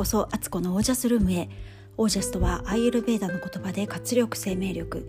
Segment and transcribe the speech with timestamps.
[0.00, 1.50] こそアツコのオージャスルームへ。
[1.98, 5.06] オージャスとはアイユルベーダの言葉で活力生命力。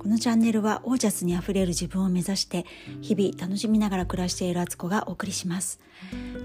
[0.00, 2.66] このチャンネルはオージャスにあふれる自分を目指して
[3.02, 5.78] 日々楽しみながら暮らしているアツコがお送りします。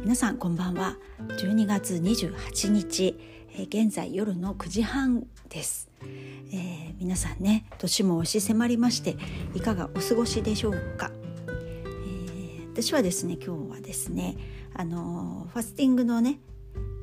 [0.04, 0.96] 皆さんこんばんは。
[1.40, 3.18] 12月28日、
[3.54, 9.18] えー、現在夜の9時半です、えー、皆さんね年も押し迫りまして
[9.56, 11.10] いかがお過ごしでしょうか、
[11.48, 14.38] えー、私はですね今日はですね
[14.76, 16.40] あのファスティングのね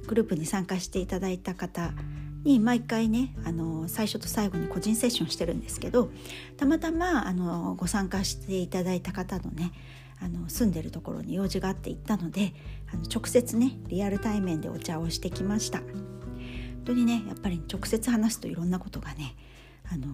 [0.07, 1.93] グループに参加していただいた方
[2.45, 6.11] に毎回ねあの最初と最後に個人セッションしてるんですけど
[6.57, 9.73] たまたまあのご参加していただいた方のね
[10.21, 12.53] あの住んでるところに用事があって行ったので
[12.93, 15.81] あの直接ねリアル対面でお茶をしてきました。
[16.85, 19.35] 本当にねやっぱり直接話すといろんなことがね
[19.91, 20.09] あの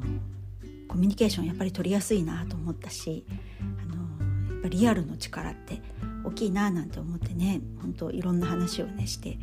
[0.87, 3.25] コミュニケーションやっぱり取りやすいなと思ったし
[3.61, 5.83] あのやっぱリアルの力って
[6.25, 9.38] 大きいななんて思ってね本当いろんな話をねして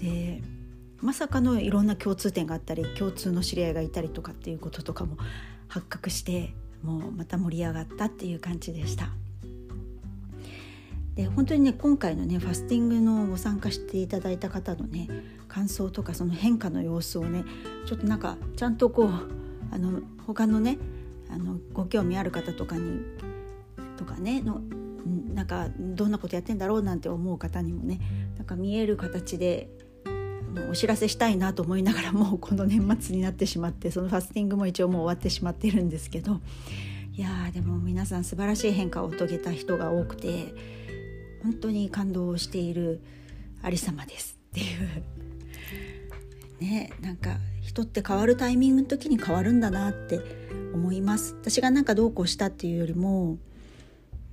[0.00, 0.42] で
[1.02, 5.16] まさかのいろんな共通点があったり共通の知り合いがいたりとかっていうこととかも
[5.68, 9.10] 発覚してもうまた盛り上がったっていう感じでした。
[11.14, 15.08] で本当にね今回のねファスティングのご参加していただいた方のね
[15.48, 17.44] 感想とかその変化の様子をね
[17.86, 19.10] ちょっとなんかちゃんとこう
[19.70, 20.78] あの他のね
[21.28, 23.00] あのご興味ある方とかに
[23.96, 24.62] とかねの
[25.34, 28.00] なんかどんなことやってんだろうなんて思う方にもね
[28.36, 29.68] なんか見える形で
[30.70, 36.40] お知らせしたいなと思いながらもうこの年末になってしまってそのファスティングも一応もう終わってしまってるんですけど
[37.12, 40.54] いやでも皆さん素晴らしい変化を遂げた人が多くて
[41.42, 43.00] 本当に感動している
[43.62, 45.02] ありさまですっていう
[46.64, 50.20] ねなんか人って変わるタイミングの時に変わるんだなって
[50.74, 53.38] 思います私がなんかどうこうしたっていうよりも、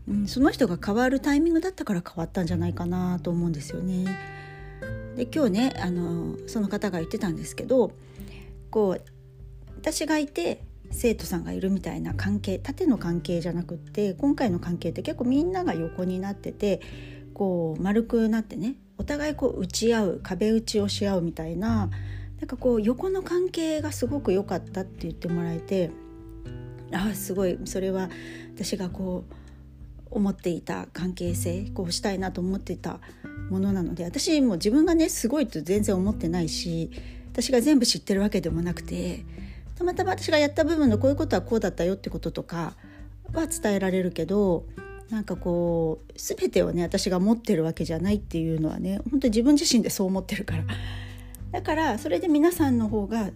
[0.08, 4.37] うん、その人が変わるタイミングだったから変わったんじゃないかなと思うんですよね。
[5.18, 7.92] で今日ねあのその方が言ってたんですけど
[8.70, 9.02] こう
[9.78, 10.62] 私がいて
[10.92, 16.82] 生徒さんがいるみたいな関係縦の関係じゃなくって今回の関係って結構みんなが横になってて
[17.34, 21.90] こう丸くなってねお互いこう打ち合う壁打ちをし合うみたいな
[22.40, 25.90] なんかこう横の関係がすごく良かったって言ってもらえて
[26.92, 28.10] あすごいそれは
[28.56, 29.34] 私がこう
[30.12, 33.00] 思っていた関係性こうしたいなと思っていた
[33.50, 36.92] ものなので私も自分がねすごいと全然思ってないし
[37.32, 39.26] 私が全部知ってるわけでもなくて
[39.76, 42.74] たまたま私がやった部分のこういうことはこうだったよってこととか
[43.34, 44.66] は伝えられるけど
[45.10, 50.64] なんかこう全てをね私が持ってるわけじゃないっていうのはね本当に自分自身でそう思ってるから。
[51.52, 53.30] だからそれで皆さんの方が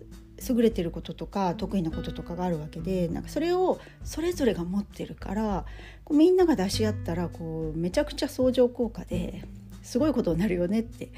[0.49, 5.65] 優れてることとか得意なこととかがあるわけでなんかそれをそれぞれが持ってるから
[6.03, 9.43] こうみんなが出し合ったらこうめちゃくちゃ相乗効果で
[9.83, 11.11] すごいことになるよねって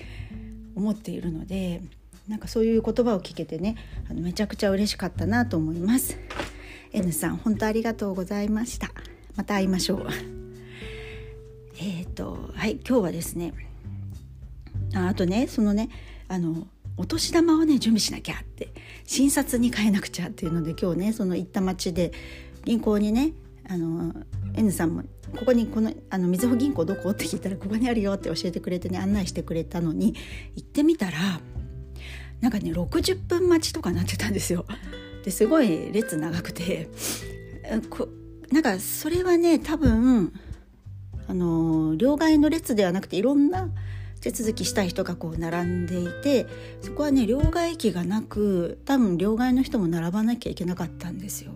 [0.75, 1.81] 思っているので
[2.27, 3.75] なんかそういう言葉を聞けてね
[4.09, 6.17] あのめちゃくちゃ嬉しかったなと思います。
[6.93, 8.91] N さん本当ありがとうございました。
[9.35, 10.07] また会いましょう。
[11.81, 13.53] えっ、とはい今日はですね
[14.95, 15.89] ああとねそのね
[16.27, 16.67] あの
[16.97, 18.69] お年玉をね準備しなきゃって
[19.05, 22.11] 診察に変えなくちゃっていうので今日ねその行った町で
[22.65, 23.33] 銀行にね
[23.67, 24.13] あの
[24.55, 25.03] N さんも
[25.35, 30.15] 「ここにこのあのみずほ銀行どこ?」って聞いたら「ここにあるよ」って教えてくれてね案内してくれたのに
[30.55, 31.41] 行ってみたら
[32.41, 34.65] なんかね60分待ちとかなってたんですよ。
[35.23, 36.89] ですごい列長くて
[37.89, 38.09] こ
[38.51, 40.33] なんかそれはね多分
[41.27, 43.69] あの両替の列ではなくていろんな
[44.23, 46.47] 手続きしたい人がこう並んでいて
[46.79, 51.51] そこはね両替機がなく多分両替の人も並ばなきゃいけなかったんですよ。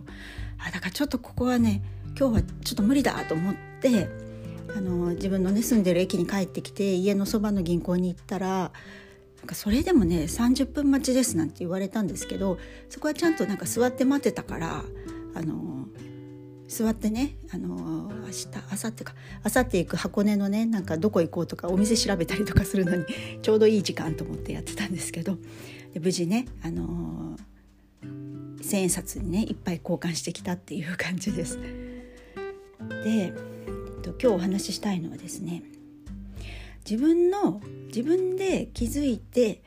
[0.58, 1.82] あだからちょっとここはね
[2.18, 4.10] 今日はちょっと無理だと思って
[4.76, 8.70] あの自分のね住んでる駅に帰ってきて家のそばの銀行に行ったら
[9.38, 12.58] なんかそれでもね30分待ちですなんて言われたんですけど
[12.90, 14.84] そこはちゃんとなんか座って待ってたから
[15.34, 15.77] あの
[16.68, 23.04] 座ってねあの明日明後日か明後日行く箱根のねなんかどこ行こうとかお店調べたりとかするのに
[23.40, 25.38] ちょうどいい時間と思ってやってたんですけど
[25.94, 27.38] で無事ねあの
[28.60, 31.58] 千円札にねいっぱい交換してきたっていう感じです。
[31.58, 31.62] で、
[33.06, 35.62] えっと、今日お話ししたいのはですね
[36.88, 39.62] 自分の自分で気づいて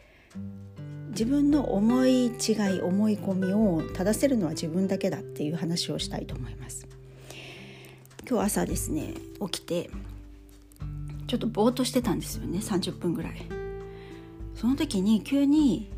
[1.22, 6.88] 自分の思い違い思い込みを正せるのは自分だけだっていう話をしたいと思います
[8.28, 9.92] 今日朝ですね起きて
[11.28, 13.36] ちょっとぼーっとしてたんですよね30分ぐらい
[14.56, 15.92] その時に急に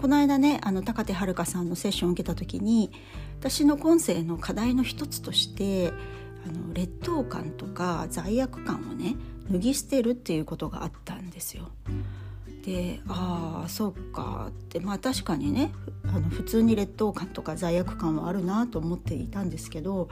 [0.00, 2.90] この間ねあの高手遥さんのセッションを受けた時に
[3.38, 5.92] 私の今世の課題の一つとして
[6.48, 9.14] あの劣等感とか罪悪感をね
[9.52, 11.70] 脱ぎ捨てるっていうことがあったんですよ。
[12.64, 15.70] でああそうかってまあ確かにね
[16.06, 20.08] あの普通に劣等感とか罪悪感はあるなと思っていたんですけど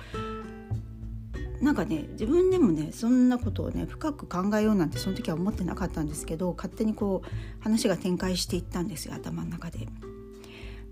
[1.62, 9.88] なんかね自分でもねそんなことをね深く考えようなんてその時は思ってなかったんですけど勝手にこう話が展開していったんですよ頭の中で。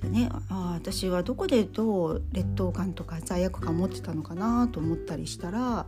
[0.01, 5.87] でねあ私はどこでどう劣等感とか罪悪感持ってたのかなと思ったりしたら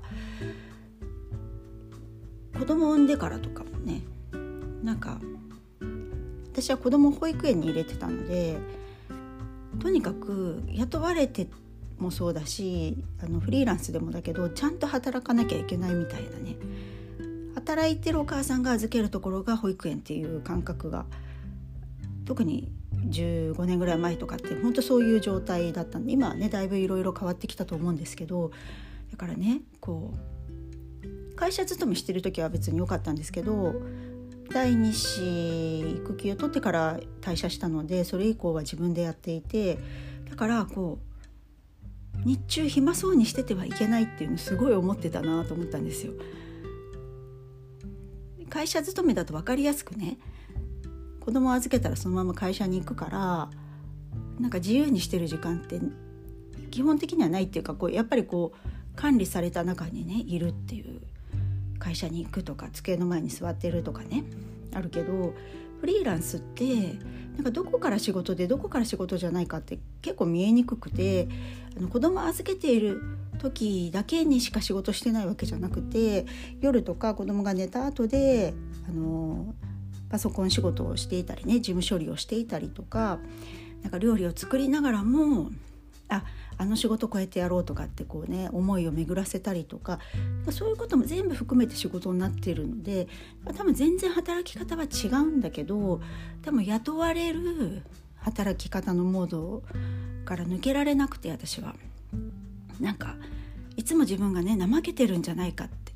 [2.58, 4.02] 子供を産んでからとかもね
[4.82, 5.19] なんか
[6.52, 8.58] 私は子供を保育園に入れてたので
[9.81, 11.49] とにかく雇われて
[11.99, 16.56] もそうだしあのフリーランスでもだけどちゃんと働かなきゃいけないみたいなね。
[17.54, 21.04] 働いてるお母さんが預けるところが保育園っていう感覚が
[22.25, 22.72] 特に
[23.08, 28.50] 15年ぐらい前とかって本当そういう状態だったんで今はねだいぶいろいろ変わってきたと思うんですけど
[29.10, 33.75] だからねこう会社勤めしてる時は別に良かったんですけど
[34.52, 39.78] 第2子育休を取ってから退社したのでそれ以降は自分でやっていて
[40.28, 41.12] だからこう
[42.25, 46.12] 日中暇そうにしててはいけないっていうのすごい思ってたなと思ったんですよ。
[48.49, 50.19] 会社勤めだと分かりやすくね
[51.20, 53.50] 子供預けたらそのまま会社に行くから
[54.38, 55.81] なんか自由にしてる時間って
[56.70, 61.00] 基本的にはないっていうかこうやっぱりこう管理された中にねいるっていう
[61.82, 64.23] 会社に行くとか机の前に座ってるとかね
[64.73, 65.34] あるけど
[65.81, 66.64] フリーランスって
[67.34, 71.26] なんかどこから仕事でどこから仕事じゃないかって結構見えにくくて
[71.76, 73.02] あの子供預けている
[73.38, 76.25] 時だけにしか仕事してないわけじゃなくて
[76.61, 78.55] 夜とか子供が寝た後で
[78.88, 79.52] あの
[80.08, 83.19] パソコン仕事をしていたりね事務処理をしていたりとか
[83.82, 85.50] なんか料理を作りながらも
[86.08, 86.23] あ
[86.62, 89.98] あの仕事超えてやろうとかってこうね思いを巡らせたりとか
[90.50, 93.08] そういうことも全部含めて仕事になってるので
[93.56, 96.00] 多分全然働き方は違うんだけど
[96.42, 97.82] 多分雇われる
[98.20, 99.64] 働き方のモード
[100.24, 101.74] から抜けられなくて私は
[102.80, 103.16] なんか
[103.76, 105.92] いつも自分がね怠けてるんじゃないかって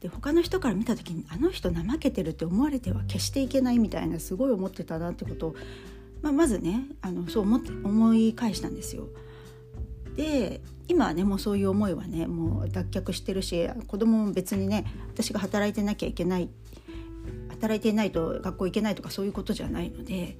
[0.00, 5.54] で他の人から見た時にあの人怠けてるって思われては決していけないみたいなすごい思ってたなってことを、
[6.22, 9.08] まあ、まずねあのそう思って思い返したんですよ。
[10.16, 16.48] で今はねもうそういう思いはねもう脱却してるし子供も別にね私が働いてなきゃいけない
[17.50, 20.36] 働いていないと学校行けないとかそういうことじゃないので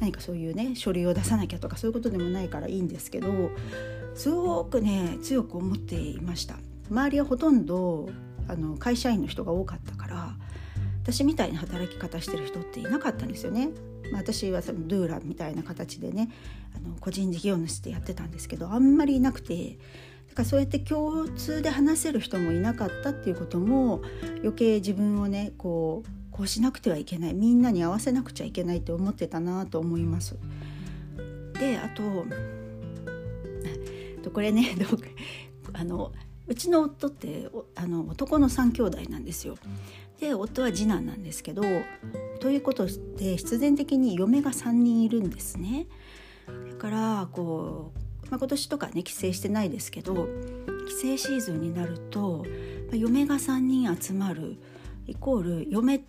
[0.00, 3.50] 何かそういうね書類を出さなきゃとかそういうことでもないからいいんですけど
[4.14, 6.56] すごくね強く思っていました。
[6.90, 8.08] 周りはほとんど
[8.48, 10.36] あの会社員の人が多かったから
[11.02, 13.70] 私みたいな働き方してる人っていなかったんですよね。
[14.12, 16.30] まあ、私はそのドゥーラみたいな形でね
[16.74, 19.78] あの個人事業主でやってたんですけどあんまりいなくて
[20.28, 24.02] だからそうやって共通で話せる人もいなかったっていうことも
[24.38, 30.36] 余計自分をねこうこうしなくてはいけないみんなに合わせなくちゃいけないって思ってたなと思います。
[31.54, 32.26] であと
[34.30, 34.76] これね
[35.72, 36.12] あの
[36.46, 39.56] うちの夫ってあの男の3兄弟なんですよ。
[40.20, 41.62] で夫は次男なんですけど
[42.40, 42.86] ということ
[43.16, 45.86] で必然的に嫁が3人いるんですね。
[46.46, 47.92] だからこ
[48.26, 50.28] う、まあ、今年とかね帰省してないですけど
[50.86, 52.44] 帰省シーズンになると、
[52.92, 54.56] 嫁が3人集まる
[55.06, 56.00] イコール嫁っ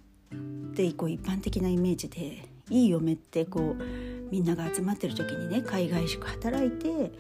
[0.76, 3.84] てこう一般的なイメージでいい嫁ってこう
[4.30, 7.12] みんなが集まってる時にね海外宿働いて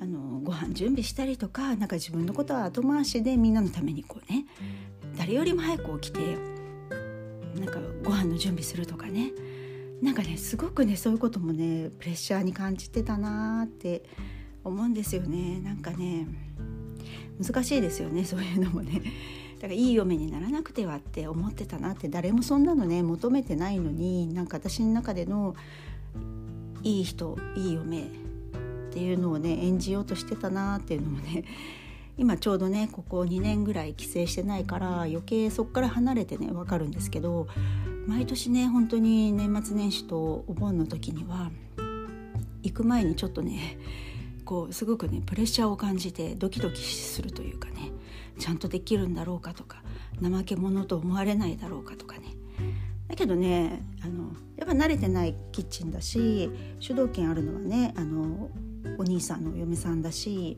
[0.00, 4.46] あのご飯準備したりとかなんか自分のことは後回しでみんなのためにこうね
[5.16, 6.36] 誰よりも早く起きて
[7.58, 9.32] なんかご飯の準備するとかね。
[10.02, 14.02] なんかねすごくねそういうこともねプレッシャーに感じてたなって
[14.62, 15.60] 思うんですよね。
[15.60, 16.26] なんかね
[17.42, 18.24] 難しいですよね。
[18.24, 19.02] そういうのもね。
[19.56, 22.08] だからいい嫁にならなくてはって思ってたなって。
[22.08, 25.56] 誰もそんなのね求めてないのになんか私の中での
[26.82, 28.04] いい人いい嫁っ
[28.92, 31.44] ていうのをね演じようとしてたなっていうのもね
[32.18, 37.46] 今ちょうどねここ2年ぐらい帰省してないから余計そっから離れてね分かるんですけど
[38.06, 41.50] 毎年ね本当に年末年始とお盆の時には
[42.62, 43.78] 行く前にちょっとね
[44.44, 47.90] こうすごくねプレッシャーを感じてドキドキするというかね
[48.38, 49.82] ちゃんとできるんだろうかとか
[50.22, 52.34] 怠け者と思われないだろうかとかね。
[53.08, 58.50] だけどねあのやっぱ慣れてないキッチンだし主導権あるのはねあの
[58.98, 60.56] お兄さんのお嫁さんだし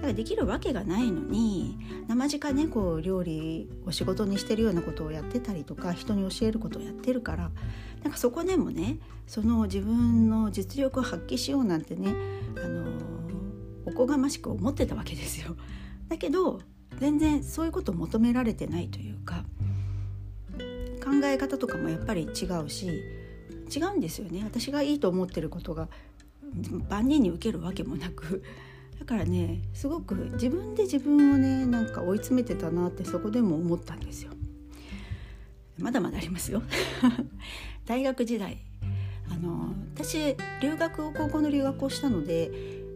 [0.00, 1.78] だからできるわけがないのに
[2.08, 7.50] 生近ねこう料理を仕事にしてるようなことをやってたりとか人に教えることをやってるから
[8.02, 12.14] なんかそこでもねその自分の実力を発揮しようなんてね、
[12.56, 12.84] あの
[13.84, 15.54] おこがましく思ってたわけですよ。
[16.08, 16.60] だけど
[16.98, 19.44] 全然そういうことを求められてないというか
[21.04, 23.02] 考え方とかもやっぱり違うし
[23.74, 25.88] 違うんですよね私がいいと思ってることが
[26.88, 28.42] 万人に受けるわけもなく
[29.00, 34.32] だからねすごく自分で自分をねなんか追い詰めてたなってそこでも思ったんですよ。
[35.78, 36.62] まだまだありますよ
[37.86, 38.58] 大学時代
[39.30, 42.50] あの私留学を高校の留学をしたので、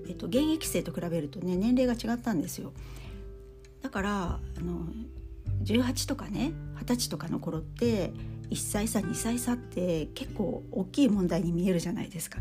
[0.06, 2.74] えっと、現役生と比べるとね年齢が違ったんですよ
[3.80, 4.86] だからあの
[5.62, 8.12] 18とかね20歳とかの頃って
[8.50, 12.40] 1歳差2歳差って結構大きい問題に見えるじゃないですか。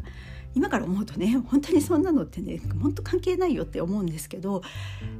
[0.55, 4.61] 今から思うとね本当にそんなのってね本当関係ないよって思うんですけど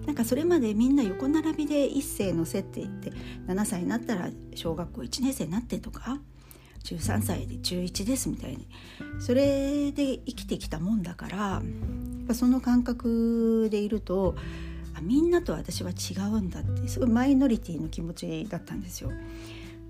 [0.06, 3.12] なんかそれまでみんな横並びで一斉のせって言って
[3.48, 6.20] 7歳になったら小学校1年生になってとか
[6.84, 8.68] 13歳で中1ですみたいに
[9.20, 11.62] それで生きてきたもんだから
[12.34, 14.36] その感覚でいると
[15.02, 19.12] みんなと私は違うんだってすごいマイノリティの気持ちだったんですよ。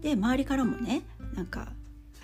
[0.02, 1.04] で周りからもね
[1.36, 1.74] なんか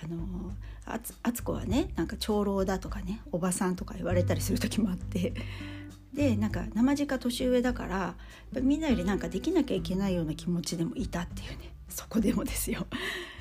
[0.03, 0.51] あの
[0.89, 5.33] あつあつこはねなんか長老だとかねおばさんとか言われたりする時もあって
[6.13, 8.15] でなんか生地か年上だから
[8.61, 12.87] みんなよりなんかできなきゃいけないような気持ちでもいたっていうねそこでもですよ。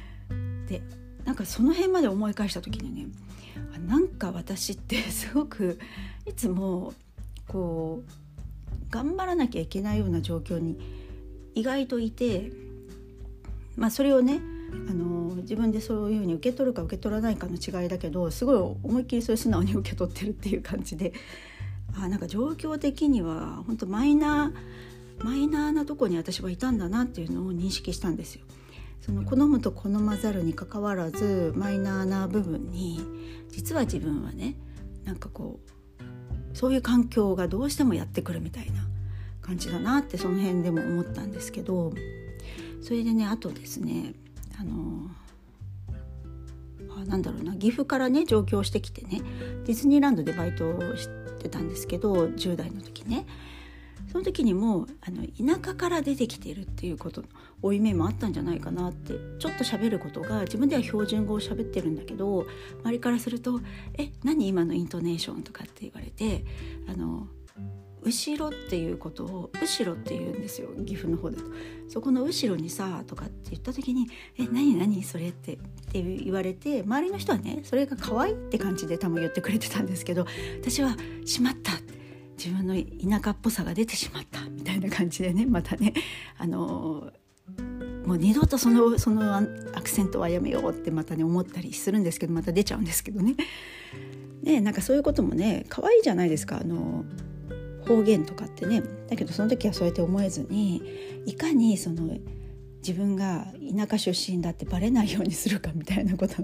[0.69, 0.83] で
[1.25, 3.09] なんかその辺まで思い返した時にね
[3.87, 5.79] なんか私ってすごく
[6.27, 6.93] いつも
[7.47, 8.11] こう
[8.91, 10.79] 頑張らなきゃいけないような状況に
[11.55, 12.53] 意外といて、
[13.77, 14.41] まあ、それをね
[14.71, 21.13] あの自分でそういうふうに受け取るか受け取らないかの違いだけどすごい思いっきりそれ素直に受け取ってるっていう感じで
[21.97, 28.45] あなんか状況的には本当マイナーマイナーなとこに私はいたんだなっていうのを認識したんですよ。
[29.01, 33.01] その好むと好まざるにかかわらずマイナーな部分に
[33.51, 34.55] 実は自分はね
[35.05, 38.87] なんかこうそういう環境がどうしてもやってくるみたいな
[39.41, 41.95] 感じだなってその辺でも思ったんですけど
[42.83, 44.15] それでねあとですね
[44.61, 45.09] あの
[46.97, 49.21] あなんだろうな岐阜からね上京してきてね
[49.65, 51.09] ディズニーランドでバイトをし
[51.41, 53.27] てたんですけど10代の時ね
[54.11, 55.27] その時にもあの
[55.59, 57.29] 田舎から出てきてるっていうことの
[57.61, 62.47] 負い目もあったんじゃないかなってちょっと喋ることが自分では標準語を喋ってるんだけど
[62.85, 63.61] 周りからすると
[63.99, 66.45] 「え何今のイントネーション?」とかって言われて
[66.89, 67.29] あの
[68.03, 70.69] 後ろっていうことを後ろって言うんですよ。
[70.85, 71.45] 岐阜の方だと
[71.89, 75.59] そこの後ろにさとかって言った時に「え何何それ」ってっ
[75.91, 80.27] て言われて周りの人はねそれが可愛いって感じで多分言ってくれてたんですけど
[80.61, 81.73] 私は「しまった」
[82.39, 84.49] 自分の田舎っぽさが出てしまった。
[84.49, 85.93] みたいな感じでねまたね
[86.37, 87.11] あの
[88.07, 89.43] もう二度とそのそのア
[89.83, 93.35] クセントはやめようってまたね思ったりするんですけどまた出ちゃうんですけどね。
[94.43, 96.61] ねなんかそういうこともね可愛いじゃないですか。
[96.61, 97.05] あの
[97.89, 100.83] 方言とかってねだけどその時はそうやって思えずに
[101.27, 102.17] いかにその
[102.79, 106.35] 自分が田舎出身だってバレないようにするかみたいなこと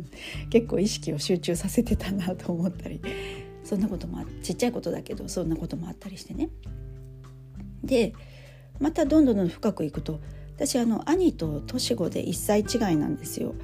[0.51, 3.01] 結構意識を集中させてたなと思ったり
[3.63, 6.51] そんなこともちっちゃいことだけどそんなこともあったりしてね。
[7.83, 8.15] で
[8.81, 10.21] またどんどんどん深くいくと
[10.57, 13.55] 私あの兄と年子で1歳違いなんですよ。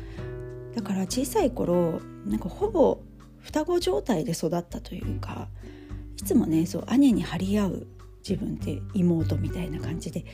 [0.75, 3.01] だから小さい頃なんかほぼ
[3.41, 5.49] 双子状態で育ったというか
[6.21, 7.87] いつもねそう兄に張り合う
[8.27, 10.25] 自分って妹みたいな感じで。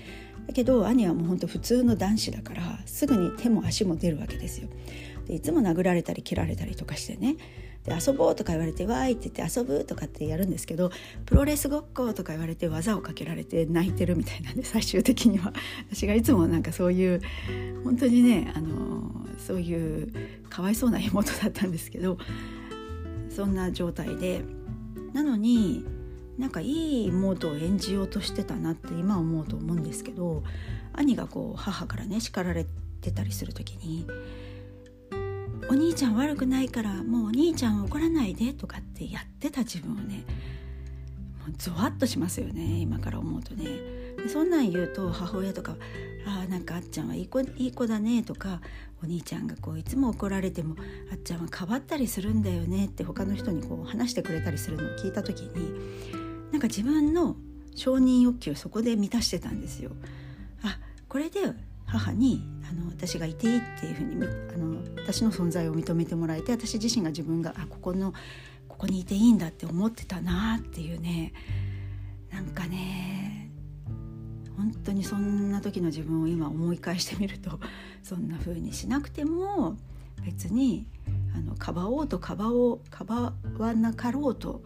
[0.47, 4.69] だけど兄はもうほんと普通の男子だからすぐに手も足も出るわけですよ。
[5.27, 7.37] でいつも殴られたり蹴られたりとかしてね。
[7.85, 10.91] で遊ぼうとか言われて「わーい」って言って遊ぶとかってやるんですけど
[11.25, 15.53] プロレスごっことか言われて技をかけられて泣いてるみたいなんで 最終的には。
[15.91, 17.21] 私がいつもなんかそういう
[17.85, 20.13] 本当にねあのそういう
[20.49, 22.19] かわいそうな妹だったんですけど
[23.31, 24.43] そんな状態で
[25.17, 25.83] なのに
[26.37, 30.43] なんかいい妹を演じようとしてたなって今思うと思うんですけど
[30.93, 32.67] 兄がこう母からね叱られ
[33.01, 34.07] てたりする時に
[35.71, 40.25] お兄ちゃん悪くないからもうお兄ちゃん怒らないでとかってやってた自分をね
[41.47, 43.96] もうゾワッとしますよね今から思うとね。
[44.29, 45.77] そんなん言うと母親とか
[46.27, 48.61] 「ああなんかあっちゃんはいい子いい子だね」とか
[49.03, 50.77] お兄ちゃんがこういつも怒られても
[51.13, 55.73] 「あっちゃんはかばったりするんだよね」って他の人にこう話してくれたりするのを聞いた時に
[56.53, 57.37] なんか自分の
[57.75, 59.93] 承認欲求そこで満たしてたんですよ。
[60.63, 60.79] あ
[61.09, 61.41] これで
[61.85, 68.13] 母にあの私がいていいっていうふうにあの私の存在を認めてもらえて私自身が自分があここの
[68.69, 71.33] ここにいていいんだって思ってたなっていうね
[72.31, 73.26] なんかね
[74.57, 77.61] 本当にそんな時の自分を今思い返してみると
[78.03, 79.77] そんな風にしなくても
[80.25, 80.87] 別に
[81.35, 84.63] あのかばおうとかばおうかばわなかろうと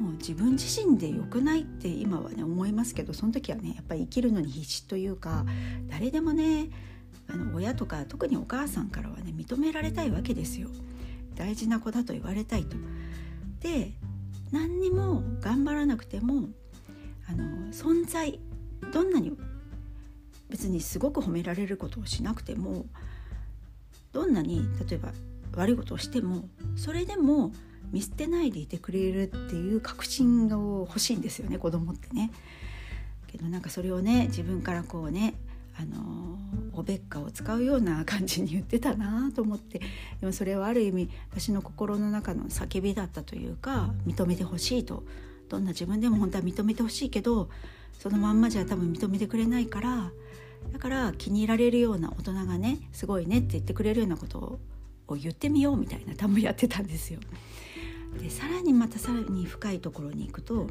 [0.00, 5.46] もう自分自身で良くないって今はね思いますけどその時はねやっぱり生きるのに必死というか
[5.88, 6.70] 誰でもね
[7.28, 10.68] あの親とか特にお母さんからはね認められたいわけですよ
[11.36, 12.76] 大事な子だと言われたいと。
[13.60, 13.92] で
[14.50, 16.48] 何にも頑張らなくても
[17.28, 18.38] あの存在
[18.92, 19.32] どんなに
[20.48, 22.86] 別にすごく褒められることをしなくても
[24.12, 25.12] どんなに例えば
[25.54, 27.52] 悪いことをしてもそれでも
[27.90, 32.30] 見捨てないでいてくれるっていう確信が欲しいんですよね子供ってね。
[33.26, 35.34] けどなんかそれをね自分からこうね
[35.78, 36.38] あの
[36.74, 39.80] おべっかを使うような感じに言ってたなと思って
[40.20, 45.02] でもそれはある意味私の心の中の叫びだったというか認めてほしいと
[45.48, 47.48] どんな自分でも本当は認めてほしいけど
[47.98, 50.10] そのまんまじゃ多分認めてくれないから
[50.72, 54.60] だから気に入られるような大人がねすごいねって言ってくれるようなこと
[55.08, 57.20] を言ってみようみたいな多分やってたんですよ。
[58.18, 60.68] でさらにまたさらに深いところに行くと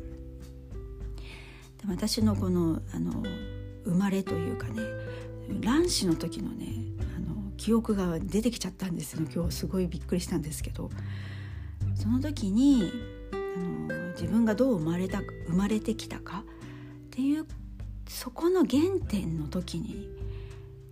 [1.87, 3.23] 私のこのあの
[3.83, 4.81] 生まれというかね
[5.61, 6.67] 卵子の時のね
[7.17, 10.91] あの記憶が出てきちゃったんですよ今日すごいびっくりしたんですけど
[11.95, 12.91] その時に
[13.33, 13.35] あ
[13.91, 16.43] の自分がどう生まれた生まれてきたか
[17.11, 17.45] っていう
[18.07, 20.07] そこの原点の時に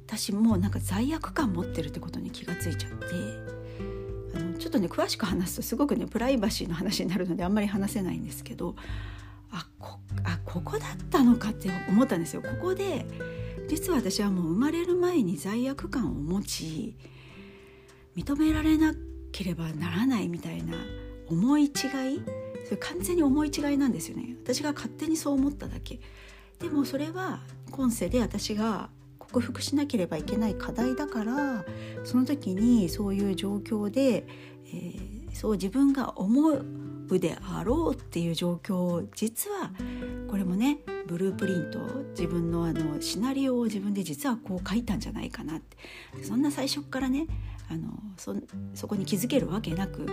[0.06, 3.06] 私もうなんか罪悪感持ってるってことに気がついちゃって
[4.36, 8.76] あのちょっとね詳しく話すとすごくねプライバシーの話になるのであんまり話せないんですけど
[9.52, 12.42] あこあここだったのかって思ったんですよ。
[12.42, 13.06] ここで
[13.70, 16.98] 実は私はもう生まれる前に罪悪感を持ち
[18.18, 18.94] 認められな
[19.32, 20.74] ければならないみたいな
[21.30, 21.72] 思い違い？
[22.66, 24.36] それ完全に思い違いなんですよね。
[24.44, 26.00] 私が勝手にそう思っただけ。
[26.60, 27.40] でもそれは
[27.72, 31.64] 今世で私が克服しなければいけない課題だから
[32.04, 34.26] その時にそういう状況で、
[34.66, 36.66] えー、そう自分が思う
[37.20, 39.72] であろうっていう状況を実は
[40.30, 41.80] これもねブループリント
[42.12, 45.78] 自分のあのシナリオを自分で実はこう書いたんじゃないかなって。
[46.24, 47.26] そんな最初からね
[47.68, 48.36] あのそ
[48.76, 50.06] そこに気づけるわけなく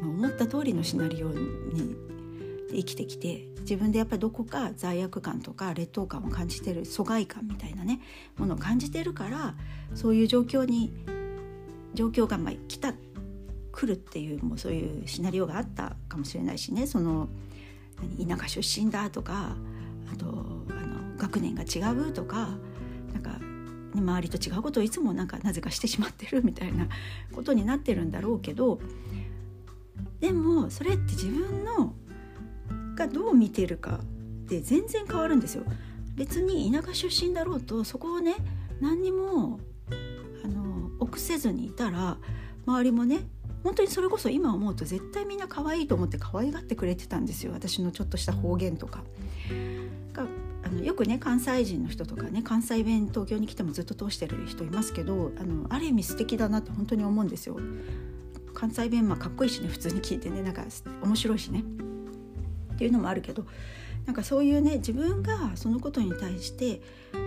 [0.00, 1.96] 思った通りのシナリオに
[2.70, 8.00] 生きてきて自分でやっぱりどこか罪悪感とか劣等感を感じてる疎外感みたいなね
[8.36, 9.54] ものを感じてるから
[9.94, 10.92] そういう状況に
[11.94, 12.94] 状況がまあ来た
[13.72, 16.86] 来るっていうもうそういうシナリオがあったかもしれないしね。
[16.86, 17.28] その
[18.18, 19.56] 田舎出身だとか
[20.12, 20.26] あと
[20.70, 22.50] あの学年が違うとか
[23.12, 23.40] なんか、
[23.94, 26.86] 周りと違うことをいつもなんかなぜかしてしまってるみたいな
[27.32, 28.80] ことになってるんだろうけど
[30.20, 31.94] でもそれって自分の
[32.94, 34.00] がどう見てるか
[34.46, 35.64] で全然変わるんですよ。
[36.16, 38.34] 別に田舎出身だろうとそこをね
[38.80, 39.60] 何にも
[40.44, 42.18] あの臆せずにいたら
[42.66, 43.20] 周りもね
[43.62, 49.04] 本当にそれこそ今思うと絶対みんな可愛いと思って可愛がってくれてたんですよ私のちょっとした方言とか。
[50.68, 57.58] あのよくね関西人の人とかね関西弁東京に来てもずっと通してる人いますけどあのある意味素敵だなって本当に思うんですよ。
[58.58, 60.64] 関西弁まあかっこいいしね普通に聞いてねなんか
[61.02, 61.62] 面白いしね。
[62.74, 63.44] っていうのもあるけど
[64.04, 66.80] なんかそういうね自分がそのことに対して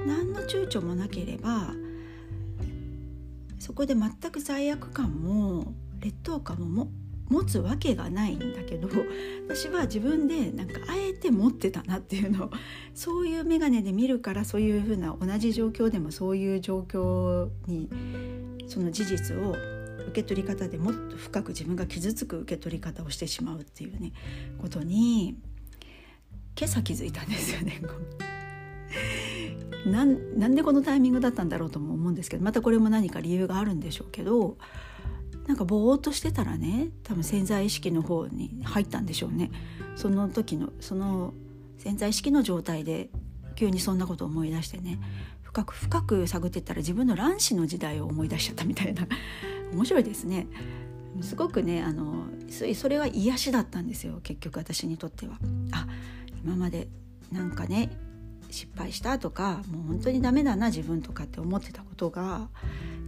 [0.06, 1.74] 何の躊躇もなければ
[3.60, 6.90] そこで全く罪悪感も劣等感も
[7.30, 8.90] 持つわけがないんだけど
[9.48, 12.50] 私は自分でなんかあえて持ってたなっていうのを
[12.94, 17.90] そういう眼鏡で見るからそういうふうな同じ状況でもそういう状況に
[18.68, 19.56] その事実を
[20.12, 24.12] 受け取り方でもっと深く自分が傷つく受け取り方をしてしまうっていうね
[24.62, 25.38] ことに
[26.58, 27.82] 今朝気づいたんですよね。
[29.86, 34.58] なんでこのタイミングだったんだろうとも思うんですけどまたこれも何か理由があるんでしょうけど
[35.48, 39.50] なんかぼーっとしてたらね多分潜在意識の方に入ったんでしょうね
[39.96, 41.34] その時のその
[41.80, 43.10] 潜在意識の状態で
[43.56, 45.00] 急にそんなことを思い出してね
[45.42, 49.08] 深く深く探ってったら自分の卵子の時代を思い出しちゃったみたいな
[49.74, 50.48] 面白いですね
[51.22, 52.26] すごくねあの
[52.74, 55.38] それは癒しだったんですよ結局私にとっては。
[55.72, 55.88] あ
[56.44, 56.88] 今まで
[57.32, 57.90] なんかね
[58.50, 62.50] 失敗したとかもう本当にダメだな自分とかって思ってたことが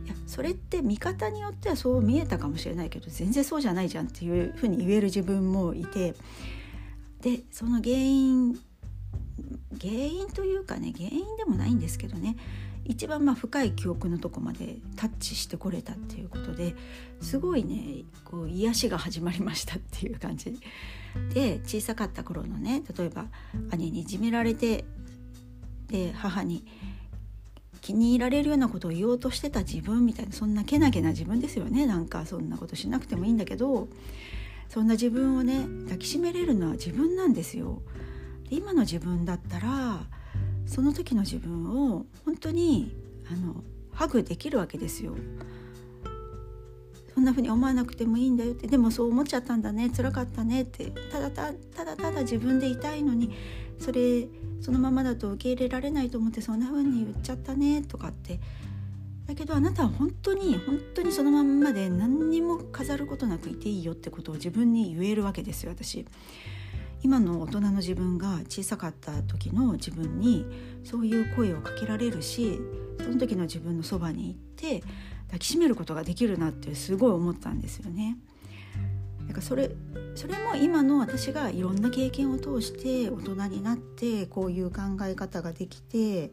[0.05, 6.13] いやそれって見方によってはそう見えたかもしれないけど全然そうじゃないじゃんっていうふうに言える自分もいて
[7.21, 8.53] でその原因
[9.81, 12.37] 原因というかね原因でもないんですけどね
[12.85, 16.75] 一番まあ深い記憶のとこまでタッチしてこれたっていうことで
[17.21, 20.57] すごいねこう癒しが始まりましたっていう感じ
[21.33, 23.25] で小さかった頃のね例えば
[23.71, 24.83] 兄にいじめられて
[25.87, 26.65] で母に
[27.81, 33.87] 気に入られるようなことを言おうとしてた自分みたいなそんなけなげな自分ですよねなんかそんなことしなくてもいいんだけど
[34.69, 37.81] そんな自分をね抱きしめれるのは自分なんですよ。
[38.49, 40.07] で今の自分だったら
[40.73, 42.95] その時の自分を本当に
[43.31, 45.15] あのハグできるわけですよ。
[47.13, 53.31] そんな風に思わなくてもいいんだよってでもそう思っちゃったんだね辛かったねってただたただただ自分でいたいのに
[53.77, 54.27] それ
[54.61, 58.39] そのままだと受け入れられないと思ってそんな風に言っちゃったねとかって
[59.27, 66.07] だけどあなたは本当に本当にそのまんまで何にも飾ることなくいていいよってことを自分に言えるわけですよ私。
[67.03, 70.45] 今の大人の自分が小さかった時の自分に
[70.85, 72.59] そういう声をかけられるし
[72.97, 74.83] その時の自分のそばに行って
[75.27, 78.17] 抱きしめることができるなってすごい思ったんですよね。
[79.27, 79.71] だからそれ
[80.15, 86.31] それも今の私がいろんな経験を通して大人になってこういう考え方ができてっ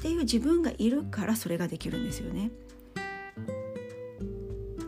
[0.00, 2.50] ていう自分がいるからそれができるんですよね。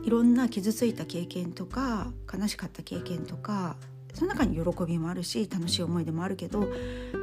[0.04, 3.76] いろんな傷ついた経験とか悲しかった経験とか
[4.12, 6.62] その中に喜びもあるし楽しい思い出もあるけど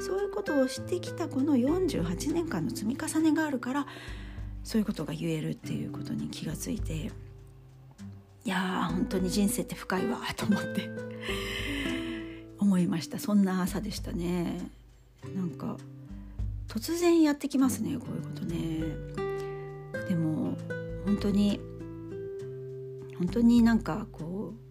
[0.02, 3.86] そういうことをしてきたこの48年間の積み重ねがあるから
[4.63, 7.12] そういうことが言えるっていうことに気がついて
[8.45, 10.89] いやー本当に人生って深いわと思って
[12.58, 13.19] 思いました。
[13.19, 14.60] そんな朝でしたね。
[15.36, 15.78] なんか
[16.67, 20.08] 突然やってきますねこういうことね。
[20.08, 20.58] でも
[21.06, 21.60] 本当に
[23.17, 24.69] 本当になんかこう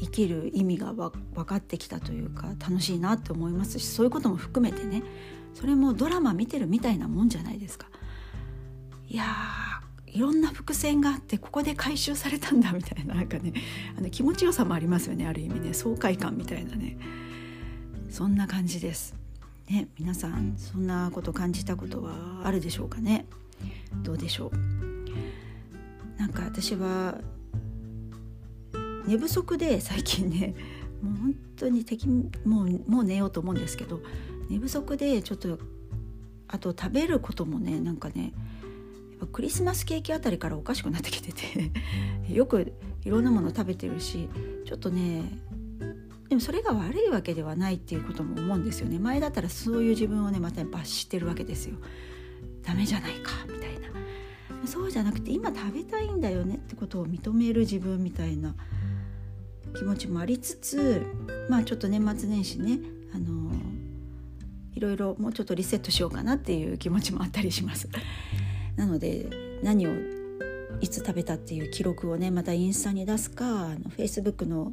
[0.00, 1.10] 生きる意味が分
[1.44, 5.02] かってきたというか楽しいなって思いますしそういうことも含めてね
[5.54, 7.88] それもドラマ見てるみたいなもんじゃないですか。
[9.08, 9.24] いや
[10.06, 13.52] いろんな伏線があってここで回収されたんだみたいななんかね
[13.96, 16.98] あの気持ちよさもありますよねある意味ね爽快感みたいなね
[18.10, 19.14] そんな感じです。
[19.70, 23.24] ね、皆さんそんなこと感じたことはあるでしょうかね？
[24.02, 26.20] どうでしょう？
[26.20, 27.16] なんか私は
[29.06, 30.54] 寝不足で最近ね
[31.02, 34.00] もう本当に敵もうもう寝ようと思うんですけど
[34.48, 35.58] 寝不足でちょっと
[36.48, 38.32] あと食べることもねなんかね
[39.32, 41.70] クリスマスケーキあたりからおかしくなってきてて
[42.32, 42.72] よく
[43.04, 44.28] いろんなもの食べてるし
[44.64, 45.22] ちょっとね
[46.32, 48.98] でもそれが悪いわけではないっていうことも思うんですよね。
[48.98, 51.76] 前だったらそういう自分をねまた罰してるわけですよ。
[52.62, 54.66] ダメじゃないかみたいな。
[54.66, 58.54] そうじゃなくて今食べたいんだよねってことを認める自分みたいな
[59.76, 61.02] 気持ちもありつつ
[61.48, 62.78] まあちょっと年末年始ね
[63.14, 63.52] あの
[64.74, 67.88] いろいろもうちょっとリセットしようかなっていう気持ちもあったりします。
[68.76, 69.26] なので
[69.62, 69.90] 何を
[70.80, 74.72] いつ食べたっていう記録をねまたインスタに出すかあの Facebook の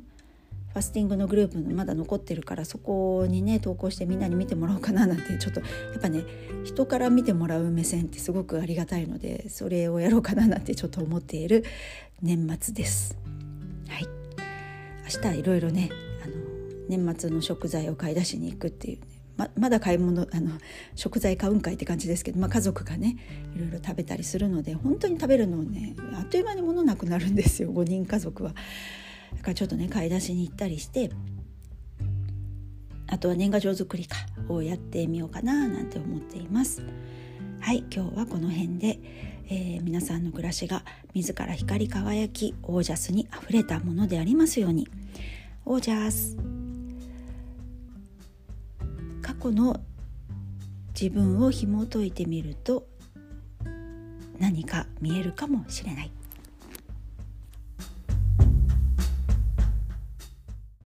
[0.73, 5.65] ファスティングのグループのまだ残ってるからそこにね投稿してみんなに見てもらおうかななんてちょっとや
[5.97, 6.23] っぱね
[6.63, 11.65] 人から見てもらう目線ってすごくありがたいのでそれをやろうかななんてちょっと思っている
[12.21, 13.17] 年末です。
[13.87, 14.18] はい
[15.09, 15.89] 明日いろいろね
[16.23, 16.33] あの
[16.87, 20.51] 年末の食材を買い出しに行くっていう、ね、ままだ買い物あの
[20.95, 23.17] 食材買うんかいって感じですけど、まあ、家族がね
[23.55, 28.53] いろいろ食べたりするので本当に食べるのをねあっという間に物なくなるんですよ5人家族は。
[29.35, 31.09] だからちょっとね買い出しに行ったりして
[33.07, 34.15] あとは年賀状作りか
[34.47, 36.83] をやってみようかななんて思っています。
[37.61, 38.99] はい今日はこの辺で、
[39.51, 40.83] えー、皆さんの暮らしが
[41.15, 44.87] 自ら光り輝きオージャスにあふれたものでありますように。
[45.65, 46.37] オージャス。
[49.23, 49.81] 過去の
[50.99, 52.87] 自分を紐解いてみると
[54.37, 56.11] 何か見えるかもしれない。